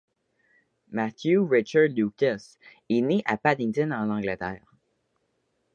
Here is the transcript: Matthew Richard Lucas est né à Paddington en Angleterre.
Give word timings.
Matthew 0.89 1.43
Richard 1.43 1.91
Lucas 1.95 2.57
est 2.89 3.01
né 3.01 3.21
à 3.27 3.37
Paddington 3.37 3.91
en 3.91 4.09
Angleterre. 4.09 4.65